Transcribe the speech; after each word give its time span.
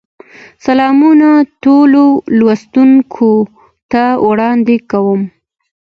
سلامونه 0.65 1.29
ټولو 1.63 2.03
لوستونکو 2.39 3.31
ته 3.91 4.03
وړاندې 4.27 4.77
کوم. 4.91 5.21